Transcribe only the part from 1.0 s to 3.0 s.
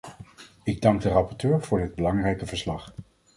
de rapporteur voor dit belangrijke verslag.